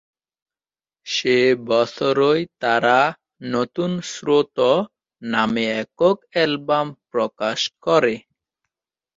[1.07, 1.37] সে
[1.67, 2.97] বছরই তারা
[3.51, 4.57] "নতুন স্রোত"
[5.21, 8.15] নামে একক অ্যালবাম প্রকাশ করে।